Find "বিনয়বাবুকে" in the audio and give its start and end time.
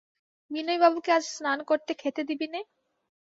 0.51-1.09